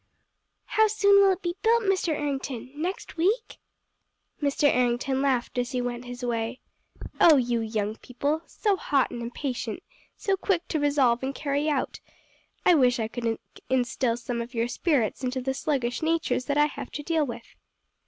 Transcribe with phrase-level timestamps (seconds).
[0.65, 2.07] "How soon will it be built, Mr.
[2.15, 3.59] Errington, next week?"
[4.41, 4.63] Mr.
[4.67, 6.59] Errington laughed as he went his way.
[7.19, 8.41] "Oh, you young people!
[8.47, 9.83] So hot and impatient,
[10.17, 11.99] so quick to resolve and carry out.
[12.65, 13.37] I wish I could
[13.69, 17.55] instill some of your spirits into the sluggish natures that I have to deal with!"